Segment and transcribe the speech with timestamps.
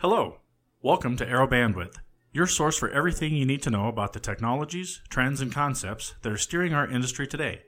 [0.00, 0.36] Hello.
[0.80, 1.96] Welcome to Arrow Bandwidth,
[2.32, 6.32] your source for everything you need to know about the technologies, trends, and concepts that
[6.32, 7.62] are steering our industry today.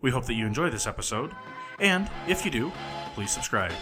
[0.00, 1.32] We hope that you enjoy this episode,
[1.80, 2.70] and if you do,
[3.16, 3.72] please subscribe.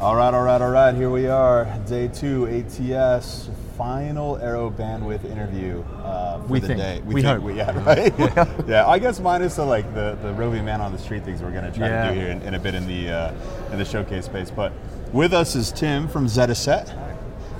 [0.00, 0.94] All right, all right, all right.
[0.94, 3.48] Here we are, day two, ATS,
[3.78, 6.78] final Arrow Bandwidth interview uh, for We the think.
[6.80, 7.00] day.
[7.04, 7.42] We hope.
[7.54, 8.12] yeah, right.
[8.68, 11.52] yeah, I guess minus the like the the roving man on the street things we're
[11.52, 12.08] gonna try Yeah.
[12.08, 13.34] to do here in, in a bit in the uh,
[13.72, 14.50] in the showcase space.
[14.50, 14.72] But
[15.12, 17.03] with us is Tim from Zetaset.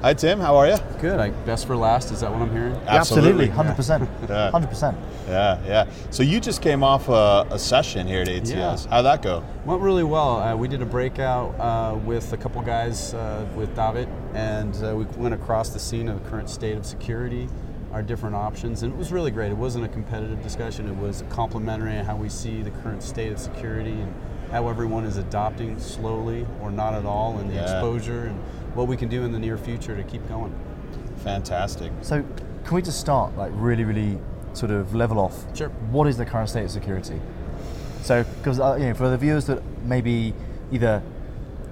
[0.04, 0.38] Hi, Tim.
[0.38, 0.76] How are you?
[1.00, 1.18] Good.
[1.18, 2.10] I best for last.
[2.12, 2.74] Is that what I'm hearing?
[2.86, 3.46] Absolutely.
[3.48, 4.50] hundred percent, Yeah.
[4.50, 4.98] hundred percent.
[5.26, 5.90] Yeah, yeah.
[6.10, 8.50] So you just came off a, a session here at ATS.
[8.50, 8.76] Yeah.
[8.90, 9.42] How'd that go?
[9.64, 10.42] Went really well.
[10.42, 14.94] Uh, we did a breakout uh, with a couple guys uh, with David, and uh,
[14.94, 17.48] we went across the scene of the current state of security,
[17.90, 19.52] our different options, and it was really great.
[19.52, 20.86] It wasn't a competitive discussion.
[20.86, 24.14] It was complementary on how we see the current state of security and
[24.50, 27.62] how everyone is adopting slowly or not at all, and the Yeah.
[27.62, 28.38] exposure and
[28.74, 30.54] what we can do in the near future to keep going.
[31.18, 31.92] Fantastic.
[32.02, 32.24] So,
[32.64, 34.18] can we just start like really, really
[34.52, 35.44] sort of level off?
[35.56, 35.68] Sure.
[35.90, 37.20] What is the current state of security?
[38.02, 40.34] So, because uh, you know, for the viewers that maybe
[40.72, 41.02] either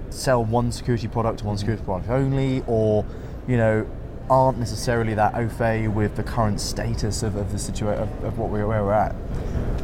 [0.09, 3.05] sell one security product to one security product only, or
[3.47, 3.87] you know,
[4.29, 8.37] aren't necessarily that au fait with the current status of, of the situation of, of
[8.37, 9.13] what we're where we're at.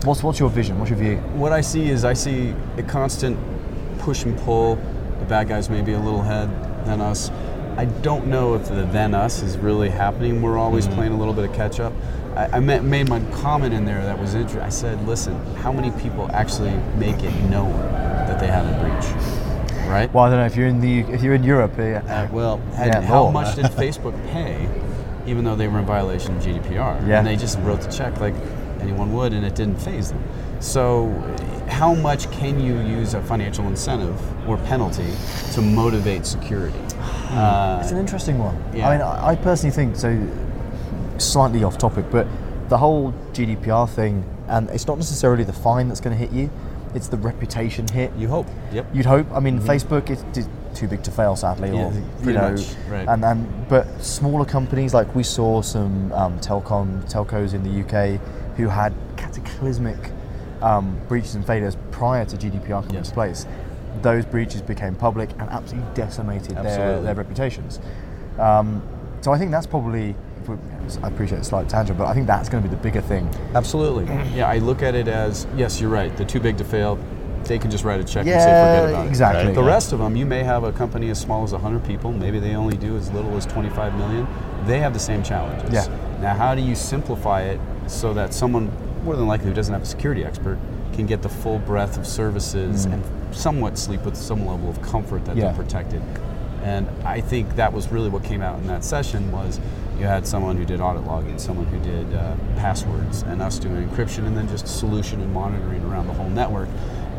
[0.06, 0.80] What's what's your vision?
[0.80, 1.18] What's your view?
[1.36, 3.38] What I see is I see a constant
[4.00, 4.76] push and pull.
[5.20, 6.50] The bad guys may be a little ahead
[6.86, 7.30] than us.
[7.78, 10.42] I don't know if the then us is really happening.
[10.42, 11.94] We're always playing a little bit of catch up.
[12.36, 14.62] I, I ma- made my comment in there that was interesting.
[14.62, 17.72] I said, listen, how many people actually make it known
[18.28, 19.88] that they have a breach?
[19.88, 20.14] Right?
[20.14, 21.74] Well, I don't know if you're in the if you're in Europe.
[21.80, 24.70] Uh, Uh, well, and Yeah, how much did Facebook pay,
[25.26, 27.08] even though they were in violation of GDPR?
[27.08, 27.20] Yeah.
[27.20, 28.36] And they just wrote the check like
[28.82, 30.24] anyone would, and it didn't phase them.
[30.60, 31.08] So,
[31.68, 35.08] how much can you use a financial incentive or penalty
[35.54, 36.78] to motivate security?
[37.32, 38.62] Uh, It's an interesting one.
[38.74, 38.90] yeah.
[38.90, 40.18] I mean, I personally think so.
[41.18, 42.26] Slightly off topic, but
[42.70, 46.50] the whole GDPR thing, and it's not necessarily the fine that's going to hit you;
[46.96, 48.12] it's the reputation hit.
[48.18, 48.48] you hope.
[48.72, 48.86] Yep.
[48.94, 49.28] You'd hope.
[49.34, 50.24] I mean, Facebook is
[50.74, 51.70] too big to fail, sadly.
[51.72, 53.06] Yeah, or, you pretty know, much, right.
[53.08, 58.22] And and but smaller companies like we saw some um, telecom telcos in the UK
[58.60, 59.98] who had cataclysmic
[60.62, 63.06] um, breaches and failures prior to GDPR coming Yes.
[63.08, 63.46] into place.
[64.02, 67.04] Those breaches became public and absolutely decimated their, Absolutely.
[67.06, 67.80] their reputations.
[68.38, 68.84] Um,
[69.22, 70.14] so I think that's probably.
[70.48, 70.56] we-
[71.04, 73.30] I appreciate a slight tangent, but I think that's going to be the bigger thing.
[73.56, 74.06] Absolutely.
[74.36, 76.16] Yeah, I look at it as yes, you're right.
[76.18, 76.98] The too big to fail,
[77.46, 79.08] they can just write a check and say forget about it.
[79.10, 79.54] exactly.
[79.54, 82.12] The rest of them, you may have a company as small as 100 people.
[82.12, 84.28] Maybe they only do as little as 25 million.
[84.66, 85.72] They have the same challenges.
[85.72, 85.88] Yeah.
[86.22, 87.60] Now, how do you simplify it
[87.90, 88.72] so that someone,
[89.04, 90.58] more than likely, who doesn't have a security expert,
[90.94, 93.04] can get the full breadth of services and
[93.36, 95.40] somewhat sleep with some level of comfort that Mm.
[95.40, 95.46] Yeah.
[95.52, 96.02] they're protected?
[96.64, 99.60] And I think that was really what came out in that session was
[99.98, 103.88] you had someone who did audit logging, someone who did uh, passwords, and us doing
[103.88, 106.68] encryption, and then just solution and monitoring around the whole network.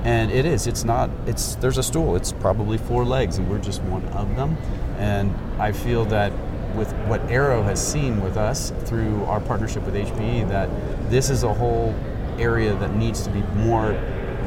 [0.05, 2.17] And it is, it's not, it's there's a stool.
[2.17, 4.57] It's probably four legs, and we're just one of them.
[4.99, 6.33] And I feel that
[6.81, 10.71] with what Arrow has seen with us through our partnership with HPE, that
[11.11, 11.95] this is a whole
[12.39, 13.93] area that needs to be more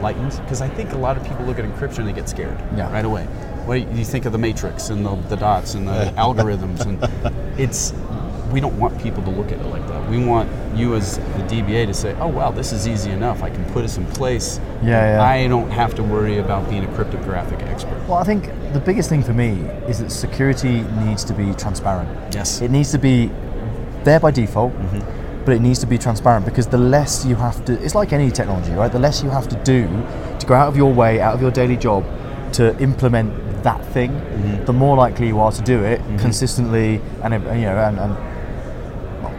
[0.02, 0.32] lightened.
[0.42, 2.92] Because I think a lot of people look at encryption and they get scared Yeah.
[2.92, 3.26] right away.
[3.66, 6.98] What do you think of the matrix and the, the dots and the algorithms, and
[7.60, 7.92] it's
[8.54, 10.10] we don't want people to look at it like that.
[10.10, 13.42] We want you as the DBA to say, "Oh wow, this is easy enough.
[13.44, 14.60] I can put this in place.
[14.84, 15.24] Yeah, yeah.
[15.24, 19.10] I don't have to worry about being a cryptographic expert." Well, I think the biggest
[19.10, 19.50] thing for me
[19.88, 22.10] is that security needs to be transparent.
[22.34, 22.62] Yes.
[22.62, 23.32] It needs to be
[24.04, 25.46] there by default, Mm-hmm.
[25.46, 28.30] but it needs to be transparent because the less you have to, it's like any
[28.32, 28.92] technology, right?
[28.92, 29.88] The less you have to do
[30.40, 32.04] to go out of your way, out of your daily job
[32.54, 33.30] to implement
[33.64, 34.66] that thing, Mm-hmm.
[34.66, 38.14] the more likely you are to do it consistently and, you know, and, and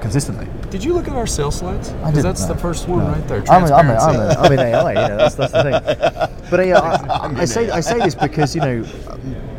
[0.05, 0.47] consistently.
[0.69, 1.89] Did you look at our sales slides?
[1.91, 3.13] Because that's the first one No.
[3.13, 3.43] right there.
[3.49, 3.95] I'm, a, I'm, a.
[3.95, 6.31] I'm, a, I'm in AI, you know, that's, that's the thing.
[6.51, 8.85] But uh, I, I, say I say this because you know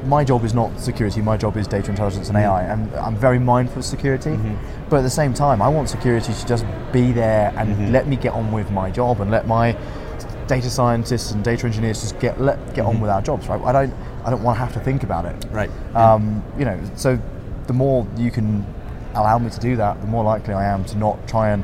[0.05, 1.19] my job is not security.
[1.19, 4.39] My job is data intelligence and AI, and I'm very mindful of security.
[4.87, 6.63] But at the same time, I want security to just
[6.93, 9.75] be there and let me get on with my job and let my
[10.45, 13.47] data scientists and data engineers just get let get on with our jobs.
[13.47, 13.59] Right?
[13.61, 13.93] I don't
[14.23, 15.35] I don't want to have to think about it.
[15.49, 15.71] Right.
[15.95, 17.19] Um, you know, so
[17.65, 18.63] the more you can
[19.15, 21.63] allow me to do that, the more likely I am to not try and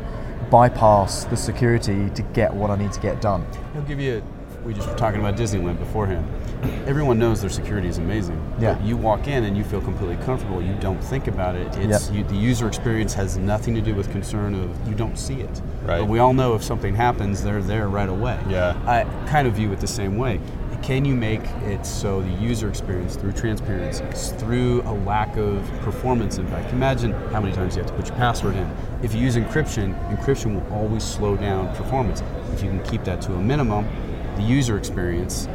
[0.49, 3.45] bypass the security to get what I need to get done.
[3.73, 4.17] He'll give you.
[4.17, 6.25] A, We just were talking about Disneyland beforehand.
[6.85, 8.39] everyone knows their security is amazing.
[8.59, 8.73] Yeah.
[8.75, 10.61] But you walk in and you feel completely comfortable.
[10.61, 11.75] You don't think about it.
[11.77, 12.15] It's Yep.
[12.17, 15.61] you, the user experience has nothing to do with concern of you don't see it.
[15.83, 15.99] Right.
[16.01, 18.37] But we all know if something happens, they're there right away.
[18.47, 18.75] Yeah.
[18.85, 20.39] I kind of view it the same way.
[20.81, 24.03] Can you make it so the user experience through transparency,
[24.37, 26.73] through a lack of performance impact?
[26.73, 28.69] Imagine how many times you have to put your password in.
[29.03, 32.23] If you use encryption, encryption will always slow down performance.
[32.53, 33.87] If you can keep that to a minimum,
[34.37, 35.47] the user experience,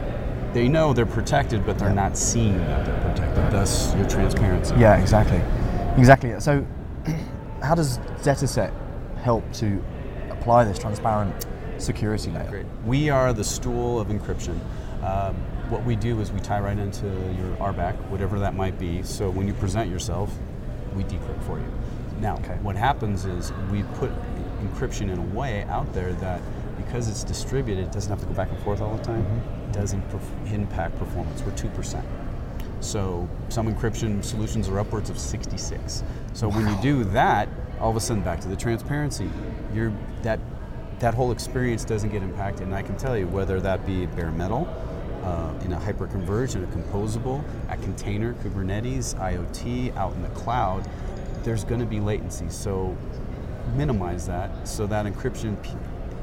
[0.52, 3.50] they know they're protected, but they're not seeing that they're protected.
[3.50, 4.76] Thus, your transparency.
[4.78, 5.42] Yeah, exactly.
[5.98, 6.38] Exactly.
[6.38, 6.64] So,
[7.62, 8.72] how does Zetaset
[9.18, 9.82] help to
[10.30, 11.46] apply this transparent
[11.78, 12.48] security layer?
[12.48, 12.66] Great.
[12.84, 14.60] We are the stool of encryption.
[15.02, 15.34] Um,
[15.68, 19.02] what we do is we tie right into your RBAC, whatever that might be.
[19.02, 20.32] So when you present yourself,
[20.94, 21.66] we decrypt for you.
[22.20, 22.56] Now, Okay.
[22.62, 24.10] what happens is we put
[24.62, 26.40] encryption in a way out there that
[26.78, 29.24] because it's distributed, it doesn't have to go back and forth all the time.
[29.68, 31.42] It doesn't perf- impact performance.
[31.42, 32.04] We're two percent.
[32.80, 36.04] So some encryption solutions are upwards of 66.
[36.34, 37.48] So when you do that,
[37.80, 39.28] all of a sudden back to the transparency,
[39.74, 39.92] you're
[40.22, 40.38] that
[41.00, 42.62] that whole experience doesn't get impacted.
[42.66, 44.66] And I can tell you whether that be bare metal,
[45.26, 50.88] uh, in a hyperconverged, in a composable, a container, Kubernetes, IoT, out in the cloud,
[51.42, 52.48] there's going to be latency.
[52.48, 52.96] So
[53.74, 55.56] minimize that so that encryption,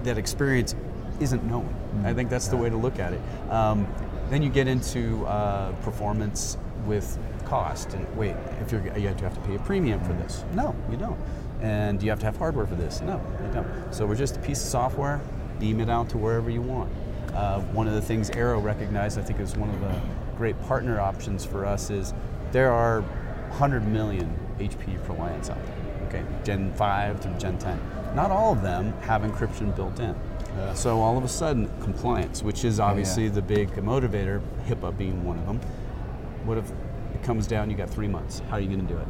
[0.03, 0.75] that experience
[1.19, 1.73] isn't known.
[2.03, 3.21] I think that's the way to look at it.
[3.49, 3.87] Um,
[4.29, 7.93] then you get into uh, performance with cost.
[7.93, 10.43] And wait, if you're you have to have to pay a premium for this?
[10.53, 11.19] No, you don't.
[11.61, 13.01] And do you have to have hardware for this?
[13.01, 13.93] No, you don't.
[13.93, 15.21] So we're just a piece of software.
[15.59, 16.91] Beam it out to wherever you want.
[17.35, 19.93] Uh, one of the things Arrow recognized, I think, is one of the
[20.37, 22.13] great partner options for us is
[22.51, 25.75] there are 100 million HP clients out there.
[26.07, 27.79] Okay, Gen 5 to Gen 10.
[28.15, 30.15] Not all of them have encryption built in.
[30.75, 35.39] So all of a sudden, compliance, which is obviously the big motivator, HIPAA being one
[35.39, 35.59] of them.
[36.45, 36.69] What if
[37.13, 37.71] it comes down?
[37.71, 38.39] You got three months.
[38.49, 39.07] How are you going to do it?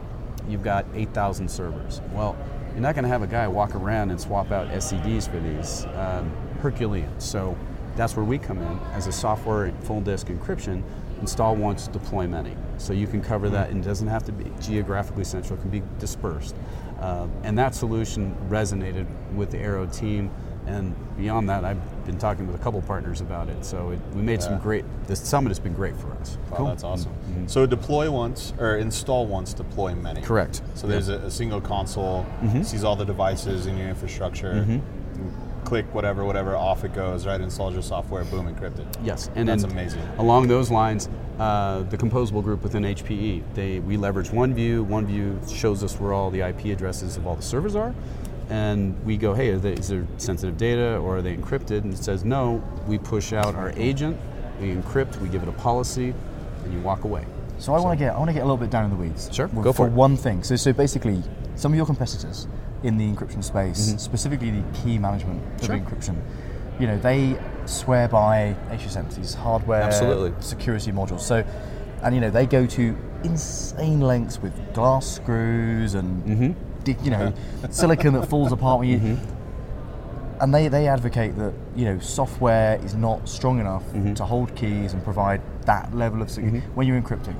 [0.47, 2.01] You've got 8,000 servers.
[2.13, 2.37] Well,
[2.71, 5.85] you're not going to have a guy walk around and swap out SEDs for these.
[5.95, 6.31] Um,
[6.61, 7.19] Herculean.
[7.19, 7.57] So
[7.95, 10.83] that's where we come in as a software full disk encryption.
[11.21, 12.55] Install once, deploy many.
[12.77, 15.57] So you can cover that, and it doesn't have to be geographically central.
[15.57, 16.55] It can be dispersed.
[16.99, 20.31] Uh, and that solution resonated with the Arrow team.
[20.65, 23.63] And beyond that, I've been talking with a couple partners about it.
[23.65, 24.85] So it, we made some great.
[25.07, 26.37] The summit has been great for us.
[26.51, 27.11] Wow, that's awesome.
[27.11, 27.47] Mm-hmm.
[27.47, 30.21] So deploy once or install once, deploy many.
[30.21, 30.61] Correct.
[30.75, 32.63] So there's a, a single console, mm-hmm.
[32.63, 34.65] sees all the devices in your infrastructure.
[34.67, 34.81] you
[35.65, 37.25] Click whatever, whatever, off it goes.
[37.25, 38.85] Right, installs your software, boom, encrypted.
[39.03, 40.01] Yes, and That's then amazing.
[40.17, 44.85] Along those lines, uh, the composable group within HPE, they we leverage OneView.
[44.87, 47.93] OneView shows us where all the IP addresses of all the servers are,
[48.49, 51.83] and we go, hey, are they, is there sensitive data or are they encrypted?
[51.83, 52.61] And it says no.
[52.87, 54.17] We push out our agent,
[54.59, 56.13] we encrypt, we give it a policy,
[56.63, 57.25] and you walk away.
[57.57, 58.97] So I want to get I want to get a little bit down in the
[58.97, 59.29] weeds.
[59.33, 59.91] Sure, w- go for it.
[59.91, 60.43] one thing.
[60.43, 61.23] So so basically,
[61.55, 62.47] some of your competitors
[62.83, 65.65] in the encryption space, specifically the key management of Mm-hmm.
[65.65, 65.77] Sure.
[65.79, 66.15] encryption,
[66.79, 70.33] you know, they swear by HSMs, these hardware Absolutely.
[70.41, 71.21] security modules.
[71.21, 71.43] So,
[72.01, 77.05] and you know, they go to insane lengths with glass screws and Mm-hmm.
[77.05, 77.33] you know
[77.69, 79.17] silicon that falls apart when you.
[80.43, 84.13] And they, they advocate that you know software is not strong enough Mm-hmm.
[84.15, 87.35] to hold keys and provide that level of security when you're encrypting.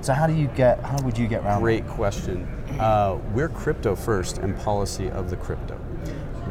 [0.00, 0.80] So how do you get?
[0.80, 1.56] How would you get around?
[1.56, 1.62] Mm-hmm.
[1.64, 2.46] Great question.
[2.80, 5.78] Uh, we're crypto first and policy of the crypto.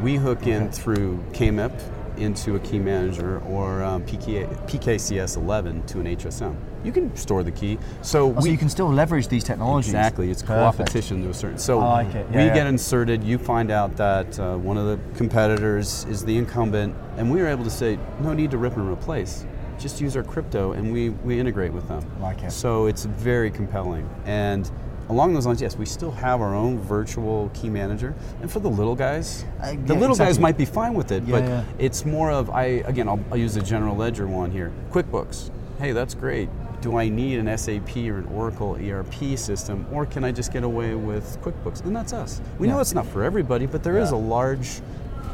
[0.04, 1.74] We hook in through KMIP
[2.21, 6.56] into a key manager or um, PK, PKCS 11 to an HSM.
[6.83, 7.78] You can store the key.
[8.01, 8.35] So?
[8.35, 9.90] Oh, so you can still leverage these technologies.
[9.90, 10.78] Exactly, it's Perfect.
[10.78, 11.57] co-opetition to a certain.
[11.57, 12.13] So like.
[12.13, 12.54] Yeah, we yeah.
[12.54, 13.23] get inserted.
[13.23, 17.47] You find out that uh, one of the competitors is the incumbent, and we are
[17.47, 19.45] able to say, no need to rip and replace.
[19.78, 22.06] Just use our crypto, and we we integrate with them.
[22.21, 22.51] Like it.
[22.51, 24.07] So it's very compelling.
[24.25, 24.69] And
[25.10, 28.14] along those lines, yes, we still have our own virtual key manager.
[28.42, 31.24] And for the little guys, Uh, the yeah, little guys might be fine with it,
[31.24, 31.64] Yeah, but yeah.
[31.80, 33.08] it's more of I again.
[33.10, 34.72] I'll, I'll use the general ledger one here.
[34.92, 35.50] QuickBooks.
[35.80, 36.50] Hey, that's great.
[36.81, 40.64] Do I need an SAP or an Oracle ERP system, or can I just get
[40.64, 41.84] away with QuickBooks?
[41.86, 42.42] And that's us.
[42.58, 44.81] We know it's not for everybody, but there is a large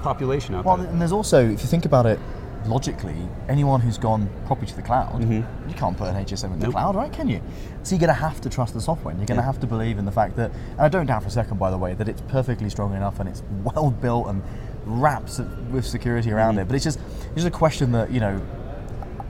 [0.02, 0.88] population out Well, there.
[0.88, 2.20] and there's also, if you think about it
[2.68, 3.16] logically,
[3.50, 5.44] anyone who's gone properly to the cloud, you
[5.76, 6.60] can't put an HSM in the Mm-hmm.
[6.66, 6.72] Nope.
[6.74, 7.12] cloud, right?
[7.12, 7.42] Can you?
[7.84, 9.12] So you're going to have to trust the software.
[9.12, 9.46] and You're going to Yeah.
[9.52, 11.72] have to believe in the fact that, and I don't doubt for a second, by
[11.72, 14.42] the way, that it's perfectly strong enough and it's well built and
[14.86, 15.40] wraps
[15.72, 16.62] with security around Mm-hmm.
[16.62, 16.68] it.
[16.68, 18.42] But it's just, it's just a question that you know,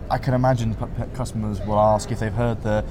[0.10, 2.84] I can imagine p- p- customers will ask if they've heard the.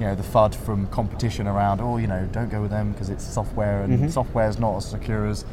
[0.00, 1.80] You know the FUD from competition around.
[1.80, 4.08] Oh, you know, don't go with them because it's software, and Mm-hmm.
[4.08, 5.44] software is not as secure as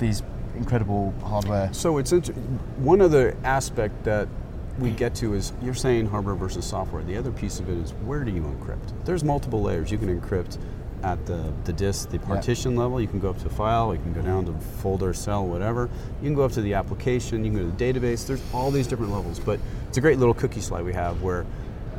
[0.00, 0.22] these
[0.56, 1.72] incredible hardware.
[1.72, 2.32] So it's inter-
[2.78, 4.28] one other aspect that
[4.78, 7.02] we get to is you're saying hardware versus software.
[7.02, 9.04] The other piece of it is where do you encrypt?
[9.04, 9.90] There's multiple layers.
[9.90, 10.58] You can encrypt
[11.02, 13.00] at the, the disk, the partition level.
[13.00, 13.94] You can go up to file.
[13.94, 15.90] You can go down to folder, cell, whatever.
[16.20, 17.44] You can go up to the application.
[17.44, 18.26] You can go to the database.
[18.26, 19.38] There's all these different levels.
[19.38, 21.44] But it's a great little cookie slide we have where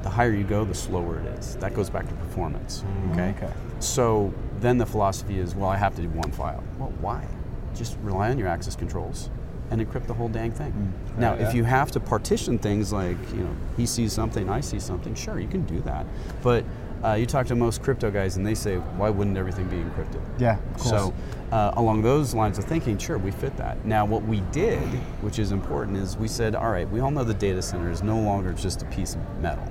[0.01, 1.55] the higher you go, the slower it is.
[1.57, 2.83] That goes back to performance.
[3.11, 3.21] Okay.
[3.21, 3.53] Mm, okay.
[3.79, 6.63] So then the philosophy is, well, I have to do one file.
[6.77, 7.27] Well, why?
[7.75, 9.29] Just rely on your access controls
[9.71, 10.93] and encrypt the whole dang thing.
[11.17, 14.59] Now, Yeah, if you have to partition things like, you know, he sees something, I
[14.59, 16.05] see something, sure, you can do that.
[16.43, 16.63] But
[17.03, 20.21] uh, you talk to most crypto guys and they say, why wouldn't everything be encrypted?
[20.39, 20.89] Yeah, of course.
[20.89, 21.13] So,
[21.51, 23.85] uh, along those lines of thinking, sure, we fit that.
[23.85, 24.81] Now, what we did,
[25.21, 28.01] which is important, is we said, all right, we all know the data center is
[28.03, 29.67] no longer just a piece of metal.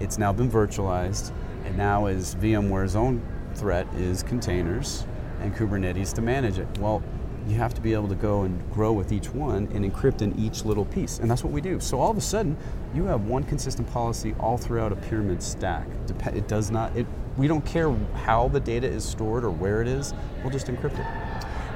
[0.00, 1.32] It's now been virtualized,
[1.64, 3.20] and now is VMware's own
[3.54, 5.04] threat is containers
[5.40, 6.66] and Kubernetes to manage it.
[6.78, 7.02] Well,
[7.48, 10.38] you have to be able to go and grow with each one and encrypt in
[10.38, 11.80] each little piece, and that's what we do.
[11.80, 12.56] So all of a sudden,
[12.94, 15.86] you have one consistent policy all throughout a pyramid stack.
[16.34, 16.94] It does not.
[16.96, 17.90] It, we don't care
[18.24, 20.12] how the data is stored or where it is.
[20.42, 21.06] We'll just encrypt it.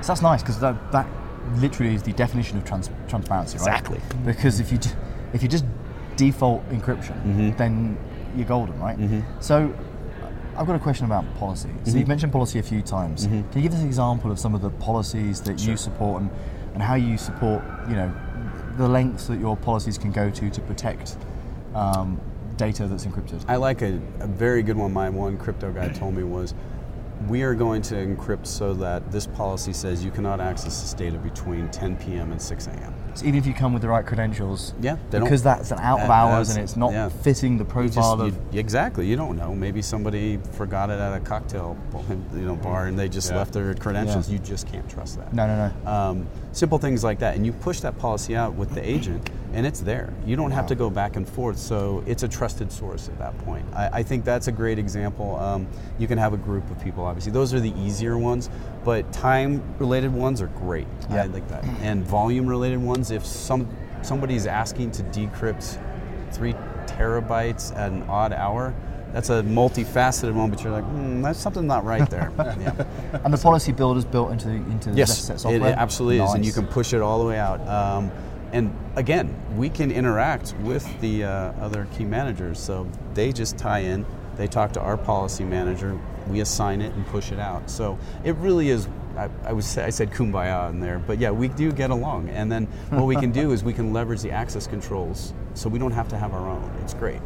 [0.05, 1.07] So that's nice because that, that
[1.57, 3.63] literally is the definition of trans- transparency, right?
[3.69, 4.01] Exactly.
[4.25, 4.79] Because if you
[5.33, 5.65] if you just
[6.17, 7.57] default encryption, Mm-hmm.
[7.57, 7.97] then
[8.37, 8.99] you're golden, right?
[9.41, 9.73] So
[10.57, 11.69] I've got a question about policy.
[11.69, 11.99] So Mm-hmm.
[11.99, 13.27] you've mentioned policy a few times.
[13.27, 16.31] Can you give us an example of some of the policies that you support and,
[16.75, 18.13] and how you support, you know,
[18.77, 21.17] the lengths that your policies can go to to protect
[21.75, 22.21] um,
[22.57, 23.45] data that's encrypted?
[23.49, 24.93] I like a, a very good one.
[24.93, 26.55] My one crypto guy told me was,
[27.29, 31.19] we are going to encrypt so that this policy says you cannot access this data
[31.19, 32.33] between 10 p.m.
[32.33, 32.95] and 6 a.m.
[33.15, 35.79] So even if you come with the right credentials, Yeah, they don't- because that's an
[35.81, 37.09] out of hours and it's not yeah.
[37.09, 39.07] fitting the You just- profile of you- exactly.
[39.07, 39.55] You don't know.
[39.55, 41.77] Maybe somebody forgot it at a cocktail,
[42.35, 43.37] you know, bar, and they just Yeah.
[43.39, 44.29] left their credentials.
[44.29, 44.35] Yeah.
[44.35, 45.33] You just can't trust that.
[45.35, 45.91] No, no, no.
[45.91, 49.67] Um, simple things like that, and you push that policy out with the agent, and
[49.67, 50.13] it's there.
[50.25, 53.37] You don't have to go back and forth, so it's a trusted source at that
[53.39, 53.65] point.
[53.75, 55.37] I, I think that's a great example.
[55.37, 55.67] Um,
[55.99, 57.33] you can have a group of people, obviously.
[57.33, 58.49] Those are the easier ones,
[58.85, 60.87] but time-related ones are great.
[61.11, 61.65] I like that.
[61.83, 63.69] And volume-related ones, if some
[64.03, 65.79] somebody's asking to decrypt
[66.33, 66.55] three
[66.87, 68.75] terabytes at an odd hour.
[69.13, 72.33] That's a multifaceted one, but you're like, hmm, that's something not right there.
[72.39, 73.21] yeah.
[73.25, 75.71] And the policy builder is built into the into the Yes, set it, software.
[75.71, 77.61] it absolutely is, and you can push it all the way out.
[77.69, 78.11] Um,
[78.53, 81.29] and again, we can interact with the uh,
[81.61, 84.07] other key managers, so they just tie in.
[84.37, 85.99] They talk to our policy manager.
[86.29, 87.69] We assign it and push it out.
[87.69, 88.89] So it really is.
[89.17, 92.31] I, I was I said kumbaya in there, but yeah, we do get along.
[92.31, 95.79] And then what we can do is we can leverage the access controls, so we
[95.79, 96.75] don't have to have our own.
[96.83, 97.21] It's great.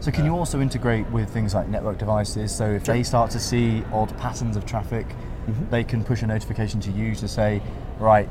[0.00, 2.54] So can you also integrate with things like network devices?
[2.54, 5.06] So if they start to see odd patterns of traffic,
[5.40, 5.70] Mm-hmm.
[5.70, 7.62] they can push a notification to you to say,
[7.98, 8.28] right,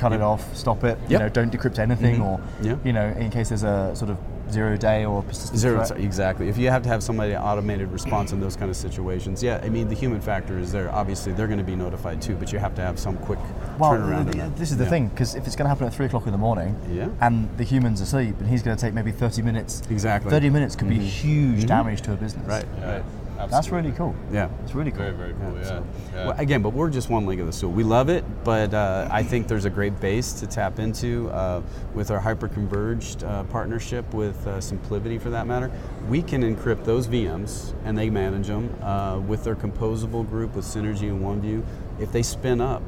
[0.00, 0.98] cut it off, stop it.
[1.08, 2.22] You know, don't decrypt anything, mm-hmm.
[2.22, 2.76] or Yeah.
[2.84, 4.16] you know, in case there's a sort of
[4.50, 6.00] zero day or persistent Zero, threat.
[6.00, 6.48] exactly.
[6.48, 9.68] If you have to have somebody automated response in those kind of situations, yeah, I
[9.68, 10.90] mean the human factor is there.
[10.90, 13.38] Obviously, they're going to be notified too, but you have to have some quick
[13.78, 14.32] Well, turnaround.
[14.32, 14.90] th- this is the Yeah.
[14.90, 17.08] thing because if it's going to happen at three o'clock in the morning, Yeah.
[17.20, 19.82] and the human's asleep, and he's going to take maybe thirty minutes.
[19.90, 20.30] Exactly.
[20.30, 21.04] Thirty minutes could be mm-hmm.
[21.04, 21.66] huge mm-hmm.
[21.66, 22.46] damage to a business.
[22.48, 22.64] Right.
[22.80, 23.02] Yeah,
[23.40, 23.50] Right.
[23.50, 24.14] That's really cool.
[24.32, 24.48] Yeah.
[24.62, 25.00] It's really cool.
[25.00, 25.54] Very, very cool.
[25.56, 25.62] Yeah.
[25.64, 26.26] so- yeah.
[26.28, 27.70] Well, again, but we're just one leg of the stool.
[27.70, 31.62] We love it, but uh, I think there's a great base to tap into uh,
[31.94, 35.70] with our hyper-converged uh, partnership with uh, SimpliVity, for that matter.
[36.08, 40.64] We can encrypt those VMs, and they manage them uh, with their composable group with
[40.64, 41.64] Synergy and OneView.
[42.00, 42.82] If they spin up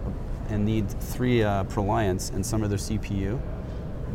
[0.48, 3.40] and need three uh, ProLiants and some of their CPU,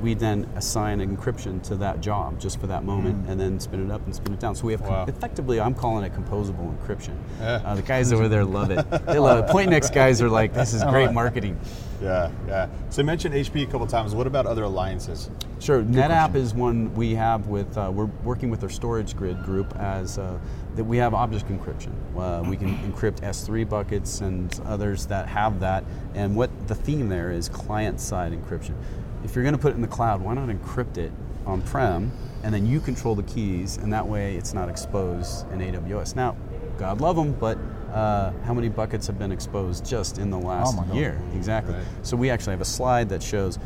[0.02, 3.92] we then assign encryption to that job just for that moment and then spin it
[3.92, 4.56] up and spin it down.
[4.56, 5.06] So we have Wow.
[5.08, 7.16] effectively, I'm calling it composable encryption.
[7.40, 7.62] Yeah.
[7.66, 8.86] Uh, the guys over there love it.
[9.06, 9.52] They love it.
[9.52, 11.60] Pointnext guys are like, this is great marketing.
[12.02, 12.68] yeah, yeah.
[12.90, 14.14] So you mentioned HP a couple times.
[14.14, 15.30] What about other alliances?
[15.60, 15.82] Sure.
[15.82, 20.20] NetApp is one we have with, uh, we're working with our storage grid group as
[20.20, 20.38] uh,
[20.76, 21.92] that we have object encryption.
[22.16, 25.84] Uh, we can encrypt S3 buckets and others that have that.
[26.14, 28.76] And what the theme there is client side encryption.
[29.24, 31.12] If you're going to put it in the cloud, why not encrypt it
[31.46, 32.12] on prem
[32.44, 36.16] and then you control the keys and that way it's not exposed in AWS.
[36.16, 36.36] Now,
[36.78, 37.58] God love them, but
[37.92, 40.94] uh, how many buckets have been exposed just in the last God.
[40.94, 41.22] year?
[41.34, 41.74] Exactly.
[41.74, 41.84] Right.
[42.04, 43.58] So we actually have a slide that shows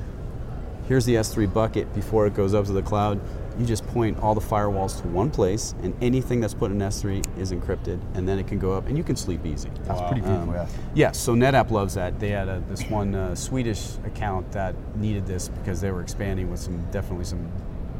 [0.87, 3.19] here's the S3 bucket before it goes up to the cloud.
[3.59, 7.37] You just point all the firewalls to one place, and anything that's put in S3
[7.37, 9.69] is encrypted, and then it can go up, and you can sleep easy.
[9.83, 10.07] That's Wow.
[10.07, 10.49] pretty beautiful.
[10.49, 10.67] Um, yeah.
[10.95, 12.19] Yes, so NetApp loves that.
[12.19, 16.49] They had a, this one uh, Swedish account that needed this because they were expanding
[16.49, 17.51] with some definitely some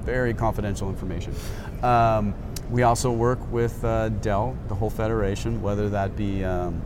[0.04, 1.36] very confidential information.
[1.84, 2.34] Um,
[2.72, 6.82] we also work with uh, Dell, the whole federation, whether that be um,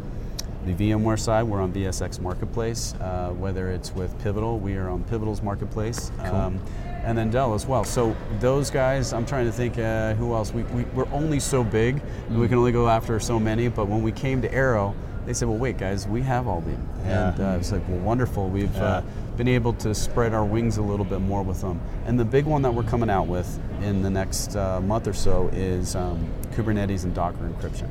[0.65, 2.93] the VMware side, we're on VSX Marketplace.
[2.95, 6.11] Uh, whether it's with Pivotal, we are on Pivotal's Marketplace.
[6.19, 6.59] Um,
[7.03, 7.83] and then Dell as well.
[7.83, 10.51] So those guys, I'm trying to think uh, who else.
[10.51, 13.67] We, we, we're only so big, and we can only go after so many.
[13.67, 14.95] But when we came to Arrow,
[15.25, 16.77] they said, well, wait, guys, we have all these.
[17.05, 17.29] Yeah.
[17.29, 18.49] And uh, it's like, well, wonderful.
[18.49, 19.01] We've uh,
[19.37, 21.79] been able to spread our wings a little bit more with them.
[22.05, 25.13] And the big one that we're coming out with in the next uh, month or
[25.13, 27.89] so is um, Kubernetes and Docker encryption.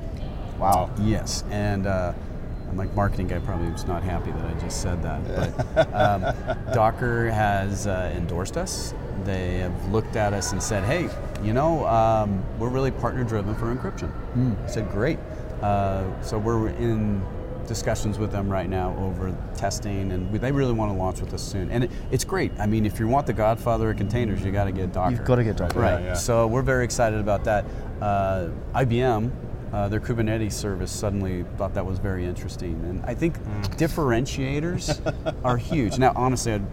[0.59, 0.91] Wow.
[1.01, 1.87] Yes, and
[2.69, 5.65] I'm like marketing guy probably was not happy that I just said that.
[5.75, 6.23] But um,
[6.75, 8.95] Docker has uh, endorsed us.
[9.25, 11.09] They have looked at us and said, "Hey,
[11.43, 14.11] you know, um, we're really partner driven for encryption."
[14.65, 15.19] I said, "Great."
[15.63, 17.25] Uh, so we're in
[17.67, 21.33] discussions with them right now over testing, and we, they really want to launch with
[21.33, 21.71] us soon.
[21.71, 22.53] And it, it's great.
[22.59, 25.15] I mean, if you want the Godfather of containers, you got to get Docker.
[25.15, 25.79] You've gotta get Docker.
[25.79, 26.01] Right.
[26.01, 26.15] Yeah, yeah.
[26.15, 27.65] So we're very excited about that.
[28.01, 29.31] Uh, IBM,
[29.75, 33.35] uh, their Kubernetes service, suddenly thought that was very interesting, and I think
[33.77, 35.01] differentiators
[35.45, 35.99] are huge.
[35.99, 36.65] Now, honestly, I'd-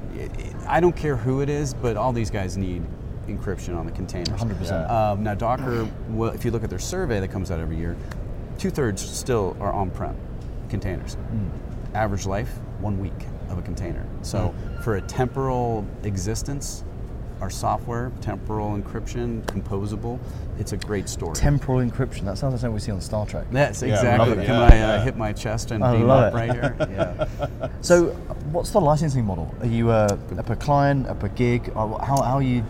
[0.68, 2.84] I don't care who it is, but all these guys need
[3.28, 4.40] encryption on the containers.
[4.42, 4.90] 100%.
[4.90, 7.98] Um, now, Docker, well, if you look at their survey that comes out every year,
[8.60, 10.16] two thirds still are on-prem
[10.70, 11.18] containers.
[11.94, 14.06] Average life, one week of a container.
[14.22, 14.54] So,
[14.84, 16.84] for a temporal existence,
[17.42, 20.20] our software, temporal encryption, composable,
[20.60, 21.34] it's a great story.
[21.36, 22.24] Temporal encryption.
[22.26, 23.48] That sounds like something we see on Star Trek.
[23.52, 24.30] That's Yeah, exactly.
[24.30, 24.46] love it.
[24.46, 25.04] Can Yeah, I uh, yeah.
[25.04, 26.38] hit my chest and I beam love up it.
[26.38, 26.76] right here?
[26.92, 27.68] Yeah.
[27.82, 28.08] So,
[28.52, 29.54] what's the licensing model?
[29.62, 30.06] Are you a,
[30.38, 31.72] a per client, a per gig?
[31.76, 32.64] Or how, how are you?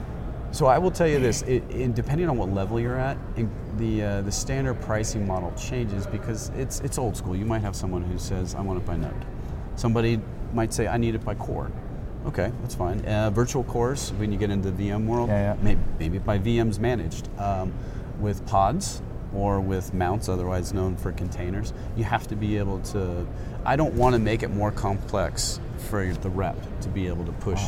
[0.53, 3.49] So I will tell you this: it, it, depending on what level you're at, in
[3.77, 7.35] the uh, the standard pricing model changes because it's it's old school.
[7.37, 9.25] You might have someone who says, "I want it by node."
[9.75, 10.19] Somebody
[10.53, 11.71] might say, "I need it by core."
[12.27, 13.03] Okay, that's fine.
[13.05, 15.63] Uh, virtual cores, when you get into the VM world, Yeah, yeah.
[15.63, 17.29] Maybe, maybe by VMs managed.
[17.39, 17.73] Um,
[18.19, 19.01] with pods
[19.33, 23.25] or with mounts, otherwise known for containers, you have to be able to.
[23.65, 25.59] I don't want to make it more complex
[25.89, 27.61] for the rep to be able to push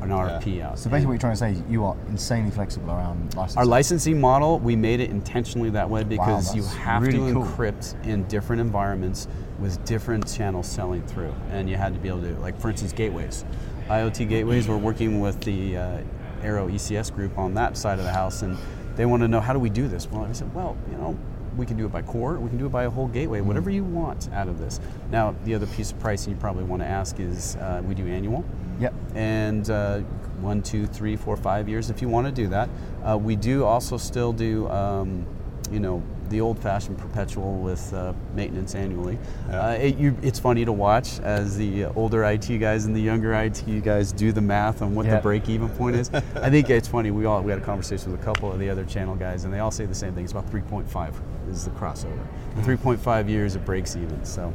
[0.00, 0.78] an RFP out.
[0.78, 3.58] So basically, what you're trying to say is you are insanely flexible around licensing.
[3.58, 7.44] Our licensing model, we made it intentionally that way because you have really to cool.
[7.44, 9.26] encrypt in different environments
[9.58, 11.34] with different channels selling through.
[11.50, 13.44] And you had to be able to, like for instance, gateways.
[13.88, 15.98] IoT gateways, we're working with the uh,
[16.42, 18.58] Arrow ECS group on that side of the house, and
[18.96, 20.10] they want to know how do we do this?
[20.10, 21.16] Well, I said, well, you know,
[21.56, 23.48] we can do it by core, we can do it by a whole gateway, Mm-hmm.
[23.48, 24.80] whatever you want out of this.
[25.10, 28.06] Now, the other piece of pricing you probably want to ask is uh, we do
[28.06, 28.44] annual
[28.80, 28.92] Yep.
[29.14, 30.00] and uh,
[30.40, 32.68] one, two, three, four, five years if you want to do that.
[33.04, 35.24] Uh, we do also still do, um,
[35.70, 39.18] you know, the old-fashioned perpetual with uh, maintenance annually.
[39.48, 39.60] Yeah.
[39.60, 43.32] Uh, it, you, it's funny to watch as the older IT guys and the younger
[43.34, 45.16] IT guys do the math on what Yeah.
[45.16, 46.10] the break-even point is.
[46.14, 47.10] I think it's funny.
[47.10, 49.52] We all we had a conversation with a couple of the other channel guys, and
[49.52, 50.24] they all say the same thing.
[50.24, 51.14] It's about 3.5
[51.50, 52.26] is the crossover.
[52.62, 54.24] 3.5 years it breaks even.
[54.24, 54.52] So.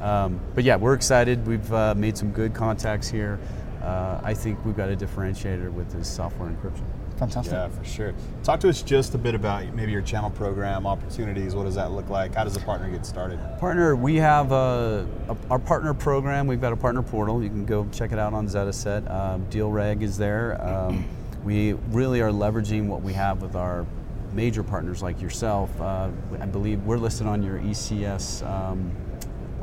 [0.00, 1.44] Um, but yeah, we're excited.
[1.46, 3.40] We've uh, made some good contacts here.
[3.82, 6.84] Uh, I think we've got a differentiator with this software encryption.
[7.18, 7.52] Fantastic.
[7.52, 8.14] Yeah, for sure.
[8.44, 11.54] Talk to us just a bit about maybe your channel program opportunities.
[11.54, 12.34] What does that look like?
[12.34, 13.38] How does a partner get started?
[13.58, 16.46] Partner, we have a, a- our partner program.
[16.46, 17.42] We've got a partner portal.
[17.42, 19.10] You can go check it out on Zetaset.
[19.10, 20.62] Um, DealReg is there.
[20.64, 21.04] Um,
[21.44, 23.84] we really are leveraging what we have with our
[24.32, 25.70] major partners like yourself.
[25.80, 28.46] Uh, I believe we're listed on your ECS.
[28.48, 28.92] Um,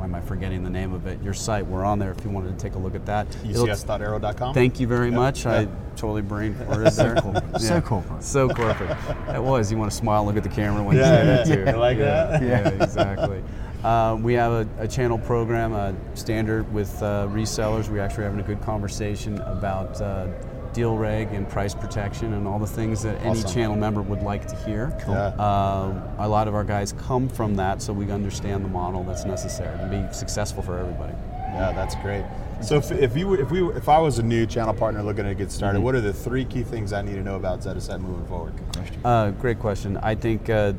[0.06, 1.20] am I forgetting the name of it?
[1.22, 1.66] Your site.
[1.66, 3.28] We're on there if you wanted to take a look at that.
[3.42, 4.54] ECS.arrow.com?
[4.54, 5.46] Thank you very much.
[5.46, 5.66] I
[5.96, 7.58] totally brain farted there.
[7.58, 8.22] So corporate.
[8.22, 8.96] So corporate.
[9.34, 9.70] It was.
[9.70, 11.36] You want to smile, and look at the camera when Yeah, you say yeah.
[11.58, 11.70] that too.
[11.72, 12.42] You like that?
[12.42, 13.42] Yeah, exactly.
[13.82, 17.88] Uh, we have a, a channel program, a standard with uh, resellers.
[17.88, 20.28] We're actually having a good conversation about uh,
[20.76, 24.46] deal reg and price protection and all the things that any channel member would like
[24.46, 24.94] to hear.
[25.00, 25.14] Cool.
[25.14, 25.28] Yeah.
[25.28, 29.24] Uh, a lot of our guys come from that, so we understand the model that's
[29.24, 31.14] necessary to be successful for everybody.
[31.54, 32.24] Yeah, that's great.
[32.60, 35.34] So if, if you if we if I was a new channel partner looking to
[35.34, 38.26] get started, what are the three key things I need to know about Zetaset moving
[38.26, 38.52] forward?
[38.72, 39.96] good Uh, great question.
[40.02, 40.74] I think uh,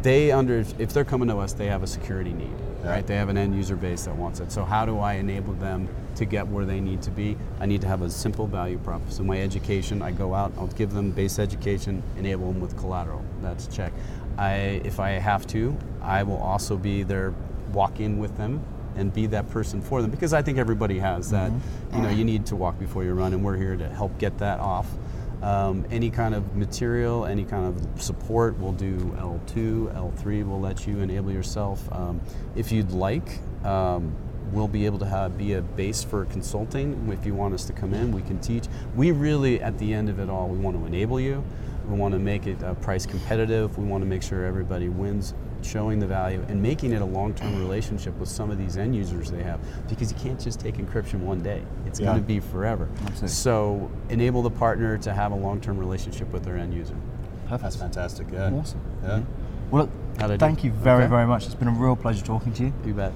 [0.00, 2.54] they under if they're coming to us, they have a security need,
[2.86, 2.94] Yeah.
[2.94, 3.06] right?
[3.06, 4.52] They have an end user base that wants it.
[4.52, 7.36] So how do I enable them to get where they need to be?
[7.60, 9.02] I need to have a simple value prop.
[9.10, 13.24] So my education, I go out, I'll give them base education, enable them with collateral.
[13.42, 13.92] That's check.
[14.38, 17.34] I if I have to, I will also be there,
[17.72, 18.64] walk in with them.
[18.98, 21.50] And be that person for them because I think everybody has that.
[21.50, 21.96] Mm-hmm.
[21.96, 24.38] You know, you need to walk before you run, and we're here to help get
[24.38, 24.88] that off.
[25.42, 30.86] Um, any kind of material, any kind of support, we'll do L2, L3, we'll let
[30.86, 31.86] you enable yourself.
[31.92, 32.20] Um,
[32.54, 34.14] if you'd like, um,
[34.52, 37.10] we'll be able to have, be a base for consulting.
[37.12, 38.64] If you want us to come in, we can teach.
[38.94, 41.44] We really, at the end of it all, we want to enable you.
[41.88, 43.78] We want to make it uh, price competitive.
[43.78, 45.34] We want to make sure everybody wins.
[45.66, 49.30] Showing the value, and making it a long-term relationship with some of these end users
[49.30, 49.60] they have.
[49.88, 52.06] Because you can't just take encryption one day; it's Yeah.
[52.06, 52.88] going to be forever.
[53.02, 53.28] Absolutely.
[53.28, 56.94] So enable the partner to have a long-term relationship with their end user.
[57.50, 58.26] That's fantastic.
[58.32, 58.50] Yeah.
[58.52, 58.80] Awesome.
[59.04, 59.20] Yeah.
[59.70, 60.36] Well, look, How'd do?
[60.38, 61.10] thank you very, Okay.
[61.10, 61.46] very much.
[61.46, 62.72] It's been a real pleasure talking to you.
[62.84, 63.12] You bet.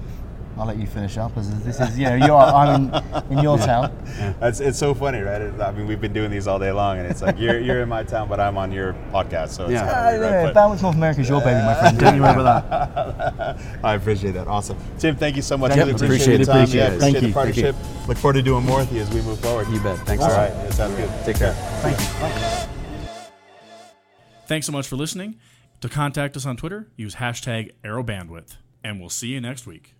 [0.59, 3.57] I'll let you finish up, as this is, you know, you're, I'm in, in your
[3.57, 3.97] town.
[4.41, 5.41] That's it's so funny, right?
[5.41, 7.81] It- I mean, we've been doing these all day long, and it's like you're you're
[7.81, 9.81] in my town, but I'm on your podcast, so it's Yeah.
[9.81, 10.21] kinda Uh, right?
[10.31, 11.99] yeah, But- Bandwidth North America is your baby, my friend.
[11.99, 13.59] Don't you worry about that.
[13.85, 14.49] I appreciate that.
[14.49, 15.17] Awesome, Tim.
[15.17, 15.71] Thank you so much.
[15.73, 15.97] Thank really you.
[16.05, 16.47] appreciate, Appreciate the it.
[16.47, 16.57] time.
[16.65, 16.89] Appreciate yeah, it.
[16.97, 17.35] appreciate Thank the you.
[17.35, 17.75] partnership.
[17.77, 19.69] Thank Look forward to doing more with you as we move forward.
[19.69, 19.99] You bet.
[20.01, 20.23] Thanks.
[20.25, 20.37] All sir.
[20.37, 21.11] right, it sounds good.
[21.25, 21.53] Take care.
[21.53, 22.05] Thank you.
[22.05, 22.69] Thank you.
[24.47, 25.37] Thanks so much for listening.
[25.81, 29.95] To contact us on Twitter, use hashtag ArrowBandwidth, and we'll see you next week.